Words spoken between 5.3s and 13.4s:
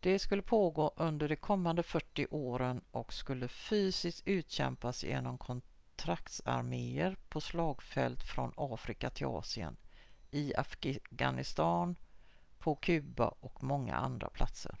kontraktsarméer på slagfält från afrika till asien i afghanistan på kuba